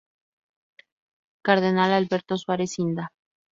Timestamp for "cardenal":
1.45-1.91